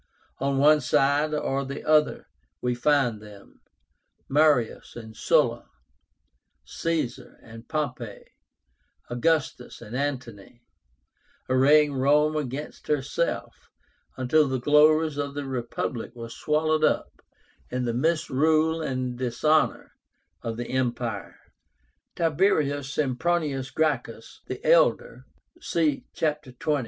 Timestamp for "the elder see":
24.47-26.07